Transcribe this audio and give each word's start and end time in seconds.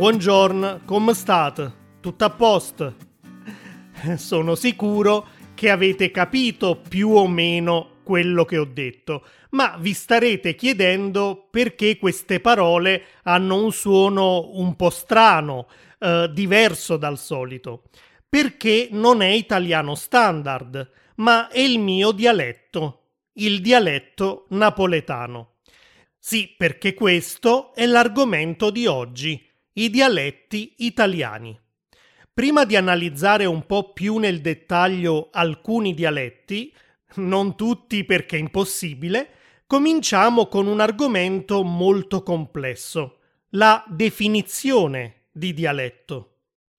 Buongiorno, 0.00 0.80
come 0.86 1.12
state? 1.12 1.72
Tutto 2.00 2.24
a 2.24 2.30
posto? 2.30 2.94
Sono 4.16 4.54
sicuro 4.54 5.26
che 5.54 5.68
avete 5.68 6.10
capito 6.10 6.80
più 6.88 7.10
o 7.10 7.28
meno 7.28 7.98
quello 8.02 8.46
che 8.46 8.56
ho 8.56 8.64
detto, 8.64 9.26
ma 9.50 9.76
vi 9.78 9.92
starete 9.92 10.54
chiedendo 10.54 11.48
perché 11.50 11.98
queste 11.98 12.40
parole 12.40 13.08
hanno 13.24 13.62
un 13.62 13.72
suono 13.72 14.48
un 14.54 14.74
po' 14.74 14.88
strano, 14.88 15.68
eh, 15.98 16.30
diverso 16.32 16.96
dal 16.96 17.18
solito. 17.18 17.82
Perché 18.26 18.88
non 18.92 19.20
è 19.20 19.28
italiano 19.28 19.94
standard, 19.94 20.92
ma 21.16 21.48
è 21.48 21.60
il 21.60 21.78
mio 21.78 22.12
dialetto, 22.12 23.02
il 23.34 23.60
dialetto 23.60 24.46
napoletano. 24.48 25.56
Sì, 26.18 26.54
perché 26.56 26.94
questo 26.94 27.74
è 27.74 27.84
l'argomento 27.84 28.70
di 28.70 28.86
oggi, 28.86 29.48
i 29.74 29.90
dialetti 29.90 30.74
italiani. 30.78 31.58
Prima 32.32 32.64
di 32.64 32.76
analizzare 32.76 33.44
un 33.44 33.66
po' 33.66 33.92
più 33.92 34.16
nel 34.16 34.40
dettaglio 34.40 35.28
alcuni 35.30 35.94
dialetti, 35.94 36.72
non 37.16 37.56
tutti 37.56 38.04
perché 38.04 38.36
è 38.36 38.40
impossibile, 38.40 39.30
cominciamo 39.66 40.46
con 40.46 40.66
un 40.66 40.80
argomento 40.80 41.62
molto 41.62 42.22
complesso, 42.22 43.18
la 43.50 43.84
definizione 43.88 45.26
di 45.30 45.52
dialetto. 45.52 46.26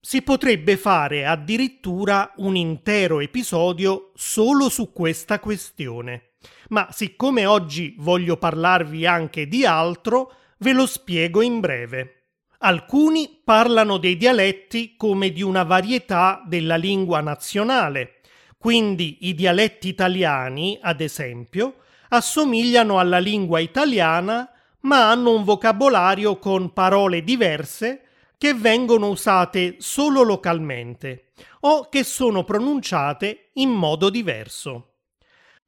Si 0.00 0.22
potrebbe 0.22 0.76
fare 0.76 1.24
addirittura 1.24 2.32
un 2.38 2.56
intero 2.56 3.20
episodio 3.20 4.10
solo 4.14 4.68
su 4.68 4.92
questa 4.92 5.38
questione, 5.38 6.32
ma 6.70 6.88
siccome 6.90 7.46
oggi 7.46 7.94
voglio 7.98 8.36
parlarvi 8.36 9.06
anche 9.06 9.46
di 9.46 9.64
altro, 9.64 10.34
ve 10.58 10.72
lo 10.72 10.86
spiego 10.86 11.40
in 11.40 11.60
breve. 11.60 12.21
Alcuni 12.64 13.40
parlano 13.42 13.96
dei 13.96 14.16
dialetti 14.16 14.94
come 14.96 15.32
di 15.32 15.42
una 15.42 15.64
varietà 15.64 16.40
della 16.46 16.76
lingua 16.76 17.20
nazionale, 17.20 18.20
quindi 18.56 19.18
i 19.22 19.34
dialetti 19.34 19.88
italiani, 19.88 20.78
ad 20.80 21.00
esempio, 21.00 21.78
assomigliano 22.10 23.00
alla 23.00 23.18
lingua 23.18 23.58
italiana, 23.58 24.48
ma 24.82 25.10
hanno 25.10 25.34
un 25.34 25.42
vocabolario 25.42 26.38
con 26.38 26.72
parole 26.72 27.24
diverse 27.24 28.02
che 28.38 28.54
vengono 28.54 29.08
usate 29.08 29.74
solo 29.78 30.22
localmente 30.22 31.32
o 31.62 31.88
che 31.88 32.04
sono 32.04 32.44
pronunciate 32.44 33.50
in 33.54 33.70
modo 33.70 34.08
diverso. 34.08 34.98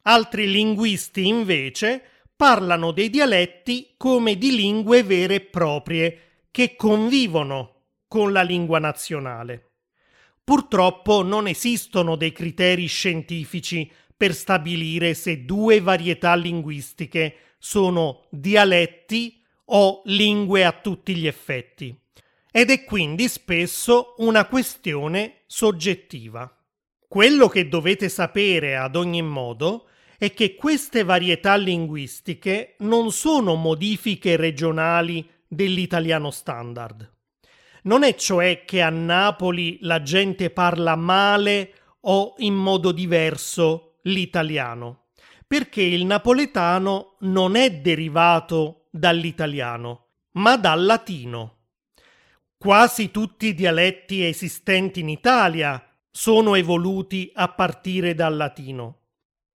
Altri 0.02 0.48
linguisti 0.48 1.26
invece 1.26 2.02
parlano 2.36 2.92
dei 2.92 3.10
dialetti 3.10 3.94
come 3.96 4.38
di 4.38 4.54
lingue 4.54 5.02
vere 5.02 5.34
e 5.34 5.40
proprie 5.40 6.18
che 6.54 6.76
convivono 6.76 7.86
con 8.06 8.30
la 8.30 8.42
lingua 8.42 8.78
nazionale. 8.78 9.72
Purtroppo 10.44 11.24
non 11.24 11.48
esistono 11.48 12.14
dei 12.14 12.30
criteri 12.30 12.86
scientifici 12.86 13.90
per 14.16 14.32
stabilire 14.32 15.14
se 15.14 15.44
due 15.44 15.80
varietà 15.80 16.36
linguistiche 16.36 17.56
sono 17.58 18.28
dialetti 18.30 19.42
o 19.64 20.02
lingue 20.04 20.64
a 20.64 20.70
tutti 20.70 21.16
gli 21.16 21.26
effetti. 21.26 21.92
Ed 22.52 22.70
è 22.70 22.84
quindi 22.84 23.26
spesso 23.26 24.14
una 24.18 24.46
questione 24.46 25.40
soggettiva. 25.46 26.56
Quello 27.08 27.48
che 27.48 27.66
dovete 27.66 28.08
sapere 28.08 28.76
ad 28.76 28.94
ogni 28.94 29.22
modo 29.22 29.88
è 30.16 30.32
che 30.32 30.54
queste 30.54 31.02
varietà 31.02 31.56
linguistiche 31.56 32.76
non 32.78 33.10
sono 33.10 33.56
modifiche 33.56 34.36
regionali 34.36 35.28
dell'italiano 35.54 36.30
standard. 36.30 37.12
Non 37.84 38.02
è 38.02 38.14
cioè 38.14 38.64
che 38.64 38.80
a 38.80 38.90
Napoli 38.90 39.78
la 39.82 40.02
gente 40.02 40.50
parla 40.50 40.96
male 40.96 41.74
o 42.00 42.34
in 42.38 42.54
modo 42.54 42.92
diverso 42.92 43.98
l'italiano, 44.02 45.06
perché 45.46 45.82
il 45.82 46.04
napoletano 46.04 47.16
non 47.20 47.56
è 47.56 47.70
derivato 47.70 48.86
dall'italiano, 48.90 50.08
ma 50.32 50.56
dal 50.56 50.84
latino. 50.84 51.58
Quasi 52.56 53.10
tutti 53.10 53.48
i 53.48 53.54
dialetti 53.54 54.24
esistenti 54.24 55.00
in 55.00 55.10
Italia 55.10 55.86
sono 56.10 56.54
evoluti 56.54 57.30
a 57.34 57.48
partire 57.48 58.14
dal 58.14 58.36
latino. 58.36 59.00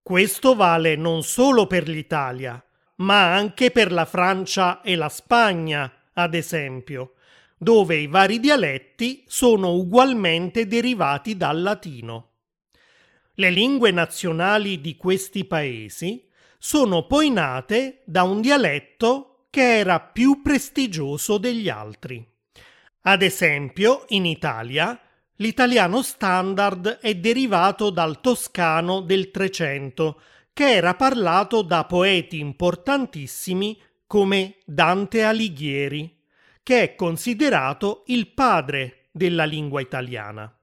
Questo 0.04 0.56
vale 0.56 0.96
non 0.96 1.24
solo 1.24 1.66
per 1.68 1.88
l'Italia, 1.88 2.64
ma 3.00 3.34
anche 3.34 3.72
per 3.72 3.92
la 3.92 4.06
Francia 4.06 4.82
e 4.82 4.96
la 4.96 5.10
Spagna, 5.10 5.92
ad 6.14 6.34
esempio, 6.34 7.14
dove 7.58 7.98
i 7.98 8.08
vari 8.08 8.40
dialetti 8.40 9.24
sono 9.28 9.74
ugualmente 9.74 10.66
derivati 10.66 11.36
dal 11.36 11.62
latino. 11.62 12.28
Le 13.36 13.50
lingue 13.52 13.92
nazionali 13.92 14.82
di 14.82 14.96
questi 14.98 15.46
paesi 15.46 16.28
sono 16.58 17.06
poi 17.06 17.30
nate 17.30 18.02
da 18.06 18.24
un 18.24 18.42
dialetto 18.42 19.46
che 19.50 19.78
era 19.78 20.00
più 20.00 20.42
prestigioso 20.42 21.38
degli 21.38 21.70
altri. 21.70 22.26
Ad 23.04 23.22
esempio, 23.22 24.04
in 24.10 24.26
Italia, 24.26 25.00
l'italiano 25.36 26.02
standard 26.02 27.00
è 27.00 27.16
derivato 27.16 27.90
dal 27.90 28.20
toscano 28.20 29.00
del 29.00 29.32
Trecento, 29.32 30.22
che 30.54 30.72
era 30.72 30.96
parlato 30.96 31.62
da 31.62 31.86
poeti 31.86 32.40
importantissimi 32.40 33.80
come 34.06 34.58
Dante 34.66 35.24
Alighieri 35.24 36.18
che 36.70 36.84
è 36.84 36.96
considerato 36.96 38.04
il 38.08 38.28
padre 38.28 39.08
della 39.12 39.44
lingua 39.44 39.82
italiana. 39.82 40.56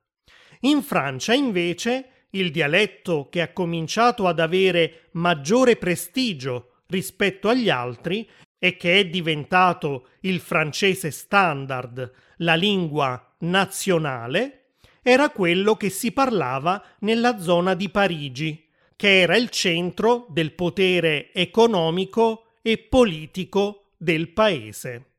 In 0.60 0.82
Francia, 0.82 1.34
invece, 1.34 2.26
il 2.30 2.52
dialetto 2.52 3.28
che 3.28 3.40
ha 3.42 3.52
cominciato 3.52 4.28
ad 4.28 4.38
avere 4.38 5.08
maggiore 5.14 5.74
prestigio 5.74 6.82
rispetto 6.86 7.48
agli 7.48 7.68
altri 7.68 8.28
e 8.56 8.76
che 8.76 9.00
è 9.00 9.06
diventato 9.06 10.10
il 10.20 10.38
francese 10.38 11.10
standard, 11.10 12.12
la 12.36 12.54
lingua 12.54 13.34
nazionale, 13.38 14.74
era 15.02 15.30
quello 15.30 15.74
che 15.74 15.90
si 15.90 16.12
parlava 16.12 16.80
nella 17.00 17.40
zona 17.40 17.74
di 17.74 17.88
Parigi, 17.88 18.65
che 18.96 19.20
era 19.20 19.36
il 19.36 19.50
centro 19.50 20.26
del 20.30 20.52
potere 20.52 21.32
economico 21.32 22.54
e 22.62 22.78
politico 22.78 23.92
del 23.96 24.32
paese. 24.32 25.12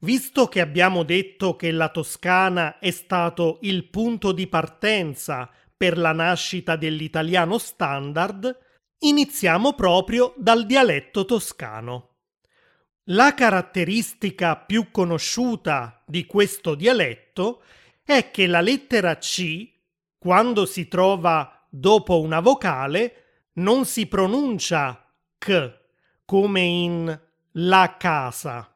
Visto 0.00 0.46
che 0.46 0.60
abbiamo 0.60 1.02
detto 1.02 1.56
che 1.56 1.72
la 1.72 1.88
Toscana 1.88 2.78
è 2.78 2.90
stato 2.90 3.58
il 3.62 3.88
punto 3.88 4.32
di 4.32 4.46
partenza 4.46 5.50
per 5.76 5.98
la 5.98 6.12
nascita 6.12 6.76
dell'italiano 6.76 7.58
standard, 7.58 8.56
iniziamo 8.98 9.74
proprio 9.74 10.32
dal 10.36 10.64
dialetto 10.64 11.24
toscano. 11.24 12.10
La 13.10 13.34
caratteristica 13.34 14.56
più 14.56 14.90
conosciuta 14.90 16.02
di 16.06 16.26
questo 16.26 16.74
dialetto 16.74 17.62
è 18.02 18.30
che 18.30 18.46
la 18.46 18.60
lettera 18.60 19.16
C, 19.16 19.70
quando 20.18 20.66
si 20.66 20.88
trova 20.88 21.55
dopo 21.78 22.20
una 22.20 22.40
vocale, 22.40 23.24
non 23.54 23.84
si 23.84 24.06
pronuncia 24.06 25.12
K 25.38 25.78
come 26.24 26.60
in 26.60 27.20
la 27.52 27.96
casa 27.98 28.70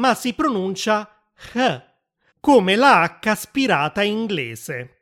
ma 0.00 0.14
si 0.14 0.32
pronuncia 0.34 1.24
H, 1.52 1.82
come 2.40 2.74
la 2.74 3.02
H 3.02 3.28
aspirata 3.28 4.02
inglese. 4.02 4.96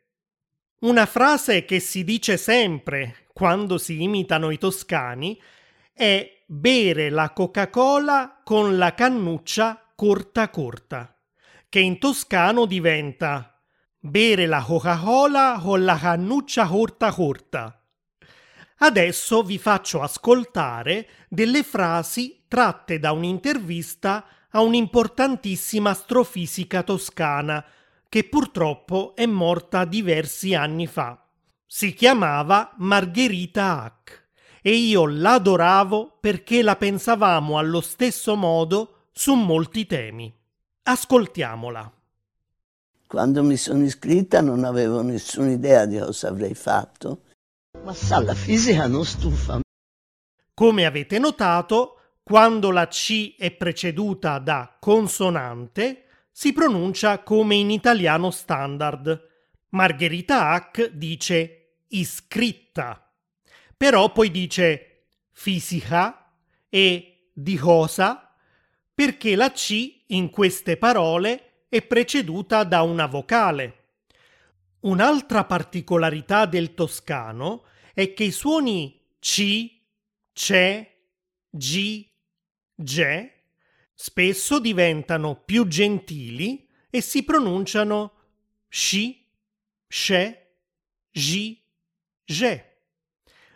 Una 0.81 1.06
frase 1.06 1.65
che 1.65 1.81
si 1.81 2.05
dice 2.05 2.37
sempre 2.37 3.27
quando 3.33 3.78
si 3.78 4.03
imitano 4.03 4.50
i 4.50 4.59
toscani 4.59 5.41
è 5.93 6.44
bere 6.47 7.11
la 7.11 7.32
Coca-Cola 7.32 8.41
con 8.44 8.76
la 8.76 8.94
cannuccia 8.94 9.93
corta 9.94 10.49
corta, 10.50 11.17
che 11.69 11.81
in 11.81 11.99
toscano 11.99 12.64
diventa 12.67 13.57
bere 14.00 14.47
la 14.47 14.62
Coca-Cola 14.62 15.61
con 15.62 15.85
la 15.85 15.99
cannuccia 15.99 16.67
corta 16.67 17.12
corta. 17.12 17.83
Adesso 18.81 19.43
vi 19.43 19.59
faccio 19.59 20.03
ascoltare 20.03 21.09
delle 21.29 21.65
frasi 21.65 22.45
tratte 22.47 23.00
da 23.00 23.11
un'intervista 23.11 24.25
a 24.50 24.61
un'importantissima 24.61 25.91
astrofisica 25.91 26.83
toscana 26.85 27.65
che 28.09 28.25
purtroppo 28.25 29.15
è 29.17 29.27
morta 29.27 29.85
diversi 29.85 30.55
anni 30.55 30.87
fa. 30.87 31.27
Si 31.67 31.93
chiamava 31.93 32.73
Margherita 32.79 33.83
Hack 33.83 34.29
e 34.62 34.75
io 34.75 35.06
l'adoravo 35.06 36.17
perché 36.21 36.62
la 36.62 36.77
pensavamo 36.77 37.59
allo 37.59 37.81
stesso 37.81 38.37
modo 38.37 39.09
su 39.12 39.35
molti 39.35 39.87
temi. 39.87 40.33
Ascoltiamola. 40.85 41.98
Quando 43.08 43.43
mi 43.43 43.56
sono 43.56 43.84
iscritta 43.84 44.43
non 44.43 44.64
avevo 44.64 45.00
nessuna 45.00 45.50
idea 45.50 45.87
di 45.87 45.99
cosa 45.99 46.28
avrei 46.28 46.55
fatto, 46.55 47.22
ma 47.82 47.94
sa, 47.94 48.20
la 48.20 48.34
fisica 48.34 48.87
non 48.87 49.02
stufa. 49.06 49.60
Come 50.52 50.84
avete 50.84 51.19
notato, 51.19 52.00
quando 52.22 52.70
la 52.70 52.87
C 52.87 53.34
è 53.38 53.50
preceduta 53.52 54.38
da 54.38 54.76
consonante, 54.78 56.05
si 56.31 56.52
pronuncia 56.52 57.22
come 57.22 57.55
in 57.55 57.70
italiano 57.70 58.31
standard. 58.31 59.26
Margherita 59.70 60.50
Hack 60.50 60.90
dice 60.90 61.84
iscritta, 61.88 63.11
però 63.75 64.12
poi 64.12 64.31
dice 64.31 65.06
fisica 65.32 66.31
e 66.69 67.31
dihosa 67.32 68.34
perché 68.93 69.34
la 69.34 69.50
C 69.50 70.02
in 70.08 70.28
queste 70.28 70.76
parole 70.76 71.48
è 71.69 71.82
preceduta 71.82 72.65
da 72.65 72.82
una 72.82 73.06
vocale. 73.06 73.75
Un'altra 74.81 75.44
particolarità 75.44 76.47
del 76.47 76.75
toscano 76.75 77.65
è 77.93 78.15
che 78.15 78.25
i 78.25 78.31
suoni 78.31 79.00
C, 79.19 79.70
CE, 80.32 80.97
G, 81.50 82.06
Ge 82.75 83.32
spesso 83.93 84.61
diventano 84.61 85.35
più 85.35 85.67
gentili 85.67 86.69
e 86.88 87.00
si 87.00 87.25
pronunciano 87.25 88.12
sci, 88.69 89.26
sce, 89.88 90.55
gi, 91.11 91.61
ge. 92.25 92.64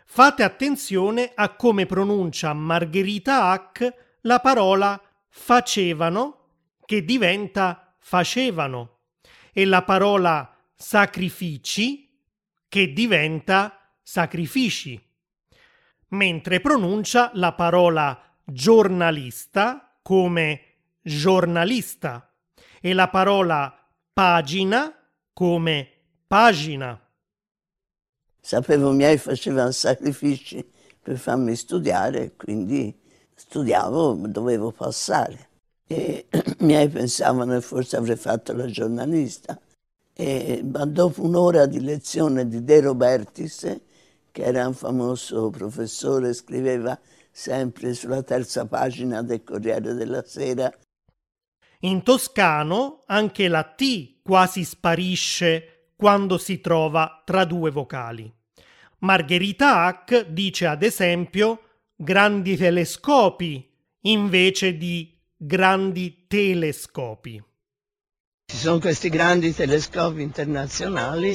Fate 0.05 0.43
attenzione 0.43 1.31
a 1.33 1.55
come 1.55 1.85
pronuncia 1.85 2.51
Margherita 2.53 3.45
Hack 3.45 4.17
la 4.21 4.39
parola 4.41 5.01
facevano 5.29 6.39
che 6.85 7.05
diventa 7.05 7.82
facevano 8.03 8.99
e 9.53 9.65
la 9.65 9.81
parola 9.83 10.55
sacrifici 10.75 12.09
che 12.67 12.91
diventa 12.91 13.95
sacrifici, 14.01 15.01
mentre 16.09 16.59
pronuncia 16.59 17.31
la 17.35 17.53
parola 17.53 18.21
giornalista 18.43 19.97
come 20.01 20.61
giornalista 21.01 22.29
e 22.81 22.93
la 22.93 23.07
parola 23.07 23.73
pagina 24.11 24.93
come 25.31 25.89
pagina. 26.27 26.99
Sapevo 28.41 28.91
i 28.91 28.95
miei 28.95 29.17
facevano 29.17 29.71
sacrifici 29.71 30.69
per 31.01 31.17
farmi 31.17 31.55
studiare, 31.55 32.35
quindi 32.35 32.93
studiavo, 33.33 34.27
dovevo 34.27 34.71
passare. 34.71 35.51
E 35.93 36.25
i 36.31 36.55
miei 36.65 36.89
pensavano 36.89 37.53
che 37.53 37.61
forse 37.61 37.97
avrei 37.97 38.15
fatto 38.15 38.53
la 38.53 38.65
giornalista. 38.65 39.59
E, 40.15 40.63
ma 40.63 40.85
dopo 40.85 41.23
un'ora 41.23 41.67
di 41.67 41.79
lezione 41.81 42.47
di 42.47 42.63
De 42.63 42.81
Robertis, 42.81 43.79
che 44.31 44.41
era 44.41 44.65
un 44.65 44.73
famoso 44.73 45.51
professore, 45.51 46.33
scriveva 46.33 46.99
sempre 47.31 47.93
sulla 47.93 48.23
terza 48.23 48.65
pagina 48.65 49.21
del 49.21 49.43
Corriere 49.43 49.93
della 49.93 50.23
Sera. 50.25 50.71
In 51.81 52.01
toscano 52.01 53.03
anche 53.05 53.47
la 53.47 53.63
T 53.63 54.21
quasi 54.23 54.63
sparisce 54.63 55.89
quando 55.95 56.37
si 56.37 56.59
trova 56.59 57.21
tra 57.23 57.45
due 57.45 57.69
vocali. 57.69 58.31
Margherita 58.99 59.83
Hack 59.83 60.27
dice 60.27 60.65
ad 60.65 60.81
esempio 60.81 61.61
grandi 61.95 62.55
telescopi 62.55 63.69
invece 64.01 64.77
di 64.77 65.12
grandi 65.45 66.25
telescopi. 66.27 67.43
Ci 68.45 68.55
sono 68.55 68.79
questi 68.79 69.09
grandi 69.09 69.53
telescopi 69.53 70.21
internazionali. 70.21 71.33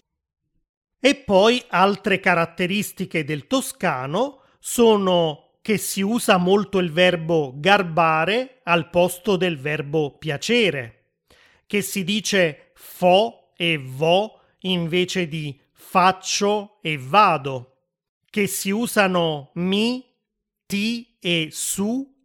E 1.01 1.15
poi 1.15 1.63
altre 1.69 2.19
caratteristiche 2.19 3.23
del 3.25 3.47
toscano 3.47 4.45
sono 4.59 5.59
che 5.61 5.77
si 5.77 6.01
usa 6.01 6.39
molto 6.39 6.79
il 6.79 6.91
verbo 6.91 7.53
garbare 7.57 8.61
al 8.65 8.89
posto 8.89 9.37
del 9.37 9.59
verbo 9.59 10.17
piacere, 10.17 11.17
che 11.67 11.83
si 11.83 12.03
dice 12.03 12.73
fo 12.75 13.53
e 13.57 13.77
vo 13.77 14.41
invece 14.61 15.29
di 15.29 15.61
faccio 15.73 16.79
e 16.81 16.97
vado, 16.97 17.77
che 18.31 18.47
si 18.47 18.71
usano 18.71 19.51
mi, 19.57 20.03
ti 20.65 21.19
e 21.21 21.49
su 21.51 22.17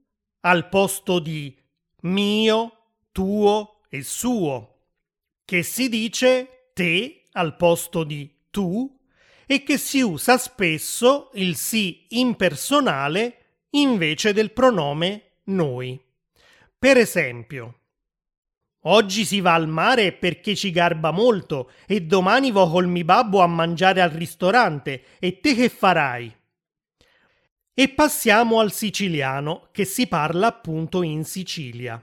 al 0.41 0.69
posto 0.69 1.19
di 1.19 1.61
mio, 2.03 2.77
tuo 3.11 3.81
e 3.89 4.03
suo, 4.03 4.87
che 5.45 5.63
si 5.63 5.89
dice 5.89 6.69
te 6.73 7.23
al 7.33 7.55
posto 7.55 8.03
di 8.03 8.29
tu 8.49 8.99
e 9.45 9.63
che 9.63 9.77
si 9.77 10.01
usa 10.01 10.37
spesso 10.37 11.29
il 11.33 11.55
sì 11.55 12.05
impersonale 12.09 13.65
invece 13.71 14.33
del 14.33 14.51
pronome 14.51 15.39
noi. 15.45 15.99
Per 16.77 16.97
esempio, 16.97 17.79
oggi 18.81 19.25
si 19.25 19.41
va 19.41 19.53
al 19.53 19.67
mare 19.67 20.11
perché 20.13 20.55
ci 20.55 20.71
garba 20.71 21.11
molto 21.11 21.71
e 21.87 22.01
domani 22.01 22.51
vo 22.51 22.69
col 22.69 22.87
mi 22.87 23.03
babbo 23.03 23.41
a 23.41 23.47
mangiare 23.47 24.01
al 24.01 24.09
ristorante 24.09 25.03
e 25.19 25.39
te 25.39 25.55
che 25.55 25.69
farai? 25.69 26.35
E 27.75 27.89
passiamo 27.89 28.59
al 28.59 28.71
siciliano 28.71 29.69
che 29.71 29.83
si 29.85 30.05
parla 30.05 30.45
appunto 30.45 31.01
in 31.01 31.25
Sicilia. 31.25 31.99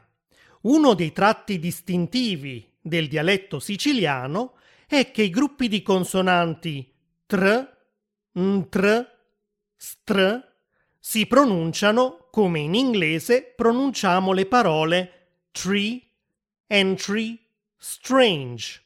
Uno 0.63 0.95
dei 0.95 1.13
tratti 1.13 1.61
distintivi 1.61 2.69
del 2.81 3.07
dialetto 3.07 3.61
siciliano 3.61 4.55
è 4.89 5.13
che 5.13 5.23
i 5.23 5.31
gruppi 5.31 5.69
di 5.69 5.81
consonanti 5.81 6.93
tr, 7.25 7.77
ntr, 8.37 9.19
str 9.77 10.49
si 10.99 11.27
pronunciano 11.27 12.27
come 12.33 12.59
in 12.59 12.75
inglese 12.75 13.55
pronunciamo 13.55 14.33
le 14.33 14.47
parole 14.47 15.13
tree, 15.53 16.03
entry, 16.67 17.39
strange 17.77 18.83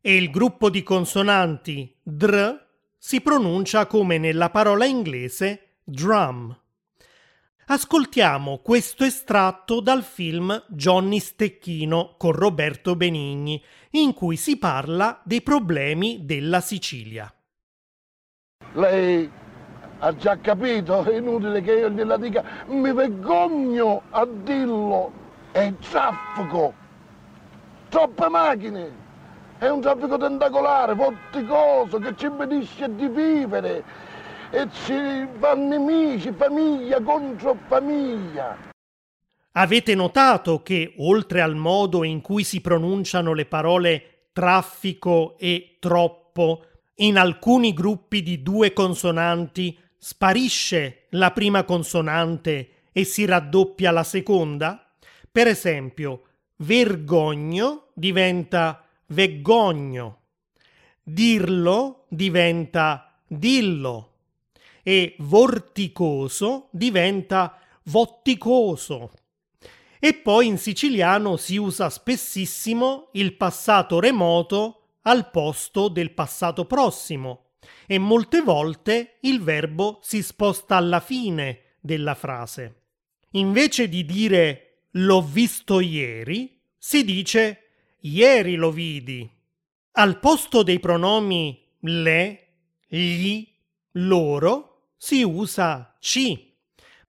e 0.00 0.16
il 0.16 0.30
gruppo 0.30 0.70
di 0.70 0.82
consonanti 0.82 1.94
dr 2.02 2.66
si 2.98 3.20
pronuncia 3.20 3.86
come 3.86 4.18
nella 4.18 4.50
parola 4.50 4.84
inglese 4.84 5.65
drum. 5.88 6.54
Ascoltiamo 7.68 8.58
questo 8.58 9.04
estratto 9.04 9.80
dal 9.80 10.02
film 10.02 10.64
Johnny 10.68 11.20
Stecchino 11.20 12.14
con 12.16 12.32
Roberto 12.32 12.96
Benigni, 12.96 13.62
in 13.90 14.12
cui 14.12 14.36
si 14.36 14.58
parla 14.58 15.20
dei 15.24 15.42
problemi 15.42 16.24
della 16.24 16.60
Sicilia. 16.60 17.32
Lei 18.72 19.30
ha 19.98 20.16
già 20.16 20.38
capito? 20.38 21.04
È 21.04 21.16
inutile 21.16 21.60
che 21.62 21.72
io 21.72 21.90
gliela 21.90 22.16
dica, 22.16 22.44
mi 22.66 22.92
vergogno 22.92 24.02
a 24.10 24.26
dirlo. 24.26 25.12
È 25.52 25.72
traffico. 25.88 26.74
Troppe 27.88 28.28
macchine. 28.28 29.04
È 29.58 29.68
un 29.68 29.80
traffico 29.80 30.18
tentacolare, 30.18 30.94
vorticoso, 30.94 31.98
che 31.98 32.14
ci 32.16 32.26
impedisce 32.26 32.94
di 32.94 33.08
vivere. 33.08 34.05
E 34.50 34.68
ci 34.70 35.26
fanno 35.38 35.76
nemici, 35.76 36.32
famiglia 36.32 37.00
contro 37.00 37.58
famiglia. 37.66 38.56
Avete 39.52 39.94
notato 39.96 40.62
che, 40.62 40.94
oltre 40.98 41.40
al 41.40 41.56
modo 41.56 42.04
in 42.04 42.20
cui 42.20 42.44
si 42.44 42.60
pronunciano 42.60 43.32
le 43.32 43.46
parole 43.46 44.28
traffico 44.32 45.36
e 45.38 45.78
troppo, 45.80 46.64
in 46.96 47.16
alcuni 47.16 47.74
gruppi 47.74 48.22
di 48.22 48.42
due 48.42 48.72
consonanti 48.72 49.76
sparisce 49.98 51.06
la 51.10 51.32
prima 51.32 51.64
consonante 51.64 52.68
e 52.92 53.04
si 53.04 53.24
raddoppia 53.24 53.90
la 53.90 54.04
seconda? 54.04 54.86
Per 55.32 55.48
esempio, 55.48 56.22
vergogno 56.58 57.88
diventa 57.94 58.84
veggogno, 59.06 60.20
dirlo 61.02 62.04
diventa 62.08 63.12
dillo 63.26 64.10
e 64.88 65.16
vorticoso 65.18 66.68
diventa 66.70 67.58
votticoso. 67.86 69.10
E 69.98 70.14
poi 70.14 70.46
in 70.46 70.58
siciliano 70.58 71.36
si 71.36 71.56
usa 71.56 71.90
spessissimo 71.90 73.08
il 73.14 73.34
passato 73.34 73.98
remoto 73.98 74.98
al 75.02 75.28
posto 75.32 75.88
del 75.88 76.12
passato 76.12 76.66
prossimo 76.66 77.54
e 77.84 77.98
molte 77.98 78.42
volte 78.42 79.16
il 79.22 79.42
verbo 79.42 79.98
si 80.02 80.22
sposta 80.22 80.76
alla 80.76 81.00
fine 81.00 81.78
della 81.80 82.14
frase. 82.14 82.82
Invece 83.32 83.88
di 83.88 84.04
dire 84.04 84.82
l'ho 84.92 85.20
visto 85.20 85.80
ieri, 85.80 86.60
si 86.78 87.02
dice 87.02 87.70
ieri 88.02 88.54
lo 88.54 88.70
vidi. 88.70 89.28
Al 89.98 90.20
posto 90.20 90.62
dei 90.62 90.78
pronomi 90.78 91.60
le, 91.80 92.46
gli, 92.86 93.44
loro, 93.92 94.75
si 94.96 95.22
usa 95.22 95.96
ci. 96.00 96.54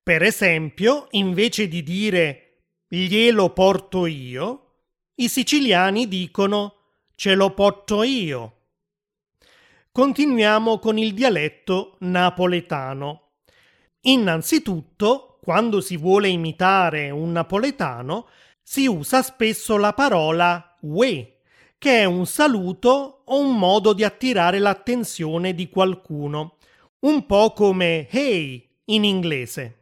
Per 0.01 0.22
esempio, 0.22 1.08
invece 1.12 1.67
di 1.67 1.84
dire 1.84 2.44
glielo 2.88 3.50
porto 3.51 4.06
io, 4.06 4.63
i 5.15 5.27
siciliani 5.27 6.08
dicono 6.08 6.74
ce 7.15 7.36
lo 7.36 7.53
porto 7.53 8.03
io. 8.03 8.53
Continuiamo 9.91 10.77
con 10.77 10.98
il 10.98 11.13
dialetto 11.13 11.96
napoletano. 12.01 13.32
Innanzitutto, 14.01 15.39
quando 15.41 15.82
si 15.82 15.98
vuole 15.98 16.27
imitare 16.27 17.10
un 17.10 17.32
napoletano, 17.32 18.27
si 18.62 18.86
usa 18.86 19.24
spesso 19.24 19.77
la 19.77 19.94
parola 19.94 20.75
we, 20.82 21.39
che 21.77 22.01
è 22.01 22.06
un 22.06 22.25
saluto 22.25 23.24
o 23.25 23.39
un 23.39 23.58
modo 23.58 23.94
di 23.94 24.03
attirare 24.03 24.60
l'attenzione 24.60 25.56
di 25.56 25.67
qualcuno, 25.70 26.56
un 26.99 27.25
po' 27.25 27.53
come 27.53 28.07
hey 28.09 28.67
in 28.85 29.03
inglese. 29.03 29.75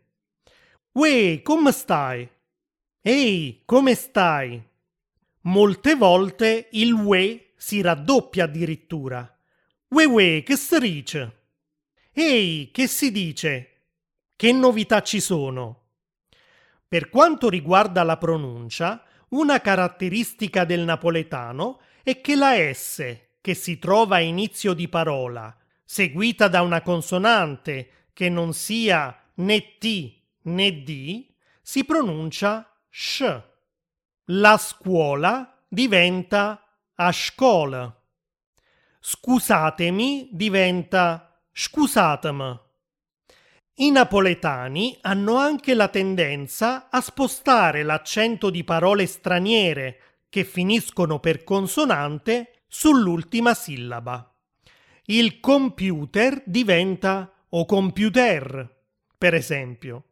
We, 0.92 1.42
come 1.42 1.72
stai? 1.72 2.28
Ehi, 3.02 3.62
come 3.66 3.96
stai? 3.96 4.62
Molte 5.42 5.96
volte 5.96 6.70
il 6.72 6.92
we 6.94 7.52
si 7.56 7.82
raddoppia 7.82 8.46
addirittura. 8.46 9.30
We 9.90 10.06
we, 10.06 10.44
che 10.44 10.58
si 10.58 10.80
dice? 10.80 11.36
Ehi, 12.12 12.72
che 12.72 12.88
si 12.88 13.12
dice? 13.12 13.72
Che 14.36 14.52
novità 14.52 15.02
ci 15.02 15.22
sono? 15.22 15.84
Per 16.88 17.10
quanto 17.10 17.50
riguarda 17.50 18.04
la 18.04 18.18
pronuncia, 18.18 19.04
una 19.30 19.60
caratteristica 19.62 20.66
del 20.66 20.82
napoletano 20.82 21.80
è 22.04 22.20
che 22.22 22.36
la 22.36 22.56
S, 22.74 23.18
che 23.40 23.54
si 23.54 23.80
trova 23.80 24.18
a 24.18 24.22
inizio 24.22 24.74
di 24.74 24.88
parola, 24.88 25.56
seguita 25.86 26.48
da 26.48 26.62
una 26.62 26.82
consonante 26.82 28.08
che 28.12 28.28
non 28.28 28.54
sia 28.54 29.16
né 29.36 29.78
T 29.78 30.24
né 30.44 30.84
D, 30.84 31.28
si 31.62 31.84
pronuncia 31.86 32.70
sh. 32.90 33.42
La 34.26 34.58
scuola 34.58 35.64
diventa 35.68 36.66
a 36.96 37.12
scuola. 37.12 37.94
Scusatemi 39.00 40.30
diventa 40.32 41.40
scusatemi. 41.52 42.60
I 43.78 43.92
napoletani 43.92 44.98
hanno 45.02 45.38
anche 45.38 45.74
la 45.74 45.90
tendenza 45.90 46.90
a 46.90 47.02
spostare 47.02 47.84
l'accento 47.84 48.50
di 48.50 48.64
parole 48.64 49.06
straniere 49.06 50.00
che 50.30 50.44
finiscono 50.44 51.20
per 51.20 51.44
consonante 51.44 52.64
sull'ultima 52.68 53.54
sillaba. 53.54 54.35
Il 55.06 55.40
computer 55.40 56.42
diventa 56.46 57.32
o 57.50 57.66
computer, 57.66 58.84
per 59.18 59.34
esempio. 59.34 60.06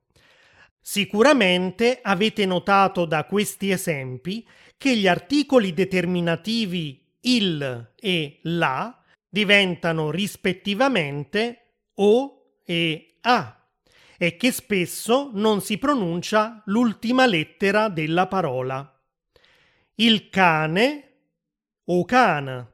Sicuramente 0.80 2.00
avete 2.02 2.46
notato 2.46 3.06
da 3.06 3.26
questi 3.26 3.72
esempi 3.72 4.46
che 4.78 4.98
gli 4.98 5.08
articoli 5.08 5.74
determinativi 5.74 7.04
il 7.22 7.94
e 7.96 8.40
la 8.44 9.02
diventano 9.30 10.12
rispettivamente 10.12 11.76
o 11.96 12.58
e 12.66 13.18
a 13.22 13.58
e 14.18 14.38
che 14.38 14.52
spesso 14.52 15.32
non 15.34 15.62
si 15.62 15.78
pronuncia 15.78 16.62
l'ultima 16.66 17.26
lettera 17.26 17.90
della 17.90 18.28
parola. 18.28 18.90
Il 19.96 20.30
cane 20.30 21.14
o 21.86 22.06
cana, 22.06 22.73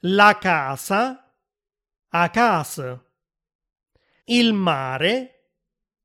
la 0.00 0.38
casa 0.38 1.34
a 2.08 2.30
casa, 2.30 3.04
il 4.24 4.52
mare 4.52 5.52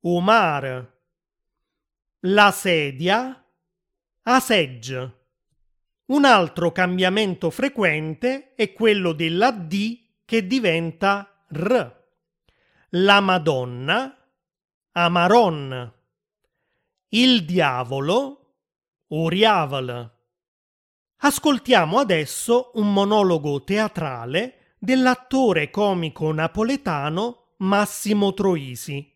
o 0.02 0.20
mare, 0.20 1.02
la 2.22 2.52
sedia 2.52 3.46
a 4.24 4.40
seggia. 4.40 5.12
Un 6.08 6.25
altro 6.25 6.72
cambiamento 6.72 7.50
frequente 7.50 8.54
è 8.56 8.74
quello 8.74 9.14
della 9.14 9.52
D 9.52 10.24
che 10.25 10.46
diventa 10.46 11.46
R 11.50 12.04
la 12.98 13.20
Madonna, 13.20 14.16
Amaron, 14.94 15.94
il 17.10 17.44
diavolo, 17.44 18.56
Oriaval. 19.08 20.14
Ascoltiamo 21.25 21.98
adesso 21.98 22.70
un 22.75 22.94
monologo 22.94 23.63
teatrale 23.63 24.75
dell'attore 24.77 25.72
comico 25.72 26.32
napoletano 26.32 27.55
Massimo 27.58 28.32
Troisi. 28.36 29.12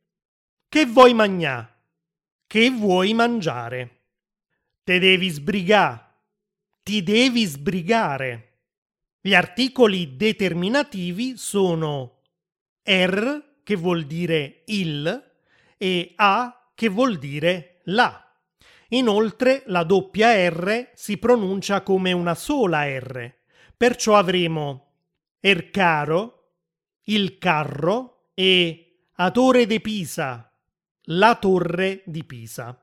Che 0.68 0.86
vuoi 0.86 1.12
magnà? 1.12 1.76
Che 2.46 2.70
vuoi 2.70 3.12
mangiare? 3.12 4.02
Te 4.84 4.98
devi 4.98 5.28
sbrigà. 5.28 6.07
Ti 6.88 7.02
devi 7.02 7.44
sbrigare. 7.44 8.60
Gli 9.20 9.34
articoli 9.34 10.16
determinativi 10.16 11.36
sono 11.36 12.22
er, 12.82 13.58
che 13.62 13.76
vuol 13.76 14.06
dire 14.06 14.62
il, 14.68 15.32
e 15.76 16.12
a, 16.16 16.70
che 16.74 16.88
vuol 16.88 17.18
dire 17.18 17.80
la. 17.84 18.34
Inoltre 18.88 19.64
la 19.66 19.84
doppia 19.84 20.48
R 20.48 20.92
si 20.94 21.18
pronuncia 21.18 21.82
come 21.82 22.12
una 22.12 22.34
sola 22.34 22.86
R, 22.86 23.34
perciò 23.76 24.16
avremo 24.16 24.92
er 25.40 25.68
caro, 25.68 26.54
il 27.02 27.36
carro 27.36 28.30
e 28.32 29.10
a 29.12 29.30
Torre 29.30 29.66
de 29.66 29.80
Pisa, 29.80 30.50
la 31.02 31.34
torre 31.34 32.02
di 32.06 32.24
Pisa. 32.24 32.82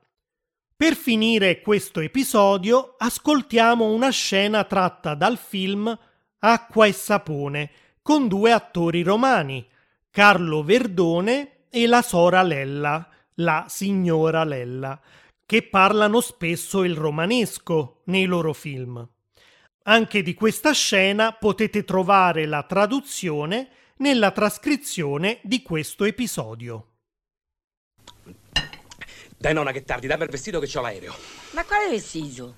Per 0.77 0.93
finire 0.93 1.61
questo 1.61 2.01
episodio 2.01 2.95
ascoltiamo 2.97 3.85
una 3.93 4.09
scena 4.09 4.65
tratta 4.65 5.15
dal 5.15 5.37
film 5.37 5.97
Acqua 6.39 6.85
e 6.85 6.91
sapone 6.91 7.71
con 8.01 8.27
due 8.27 8.51
attori 8.51 9.01
romani, 9.01 9.65
Carlo 10.11 10.63
Verdone 10.63 11.67
e 11.69 11.87
la 11.87 12.01
sora 12.01 12.41
Lella, 12.41 13.07
la 13.35 13.67
signora 13.69 14.43
Lella, 14.43 14.99
che 15.45 15.63
parlano 15.63 16.19
spesso 16.19 16.83
il 16.83 16.95
romanesco 16.95 18.01
nei 18.07 18.25
loro 18.25 18.51
film. 18.51 19.07
Anche 19.83 20.21
di 20.21 20.33
questa 20.33 20.73
scena 20.73 21.31
potete 21.31 21.85
trovare 21.85 22.45
la 22.45 22.63
traduzione 22.63 23.69
nella 23.99 24.31
trascrizione 24.31 25.39
di 25.41 25.61
questo 25.61 26.03
episodio. 26.03 26.94
Dai 29.45 29.53
nonna 29.53 29.71
che 29.71 29.83
tardi, 29.83 30.07
dai 30.07 30.17
per 30.17 30.29
vestito 30.29 30.59
che 30.59 30.65
c'ho 30.65 30.81
l'aereo. 30.81 31.13
Ma 31.51 31.63
quale 31.65 31.87
vestito? 31.87 32.55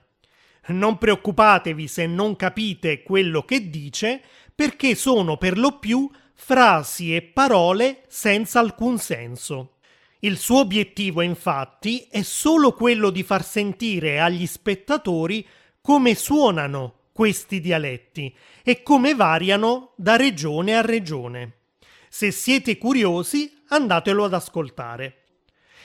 Non 0.68 1.00
preoccupatevi 1.00 1.88
se 1.88 2.06
non 2.06 2.36
capite 2.36 3.02
quello 3.02 3.42
che 3.44 3.72
dice, 3.72 4.22
perché 4.54 4.94
sono 4.94 5.38
per 5.38 5.58
lo 5.58 5.80
più 5.80 6.08
frasi 6.36 7.16
e 7.16 7.24
parole 7.24 8.04
senza 8.08 8.60
alcun 8.60 9.00
senso. 9.00 9.79
Il 10.22 10.38
suo 10.38 10.60
obiettivo, 10.60 11.22
infatti, 11.22 12.08
è 12.12 12.24
solo 12.24 12.74
quello 12.74 13.10
di 13.10 13.24
far 13.24 13.44
sentire 13.44 14.20
agli 14.20 14.46
spettatori 14.46 15.48
come 15.80 16.14
suonano 16.14 16.96
questi 17.14 17.62
dialetti 17.62 18.36
e 18.64 18.84
come 18.84 19.16
variano 19.16 19.94
da 19.96 20.18
regione 20.18 20.76
a 20.76 20.82
regione. 20.82 21.54
Se 22.10 22.32
siete 22.32 22.78
curiosi, 22.78 23.62
andatelo 23.70 24.26
ad 24.26 24.34
ascoltare. 24.34 25.24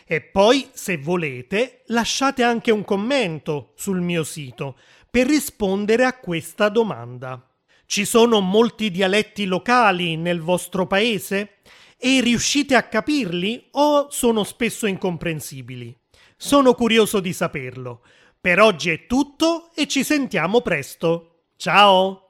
E 0.04 0.20
poi, 0.20 0.68
se 0.72 0.98
volete, 0.98 1.82
lasciate 1.86 2.42
anche 2.42 2.72
un 2.72 2.84
commento 2.84 3.72
sul 3.76 4.00
mio 4.00 4.24
sito 4.24 4.76
per 5.08 5.28
rispondere 5.28 6.04
a 6.04 6.18
questa 6.18 6.68
domanda. 6.68 7.40
Ci 7.86 8.04
sono 8.04 8.40
molti 8.40 8.90
dialetti 8.90 9.44
locali 9.44 10.16
nel 10.16 10.40
vostro 10.40 10.86
paese? 10.88 11.58
E 11.98 12.20
riuscite 12.20 12.74
a 12.74 12.82
capirli 12.82 13.68
o 13.72 14.08
sono 14.10 14.44
spesso 14.44 14.86
incomprensibili? 14.86 15.96
Sono 16.36 16.74
curioso 16.74 17.20
di 17.20 17.32
saperlo. 17.32 18.02
Per 18.40 18.60
oggi 18.60 18.90
è 18.90 19.06
tutto 19.06 19.70
e 19.74 19.86
ci 19.86 20.04
sentiamo 20.04 20.60
presto. 20.60 21.46
Ciao! 21.56 22.23